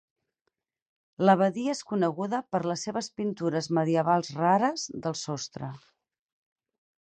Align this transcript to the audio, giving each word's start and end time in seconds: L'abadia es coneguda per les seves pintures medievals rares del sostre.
L'abadia 1.25 1.75
es 1.75 1.81
coneguda 1.91 2.39
per 2.55 2.61
les 2.71 2.85
seves 2.87 3.09
pintures 3.21 3.69
medievals 3.79 4.33
rares 4.41 4.87
del 5.05 5.19
sostre. 5.27 5.71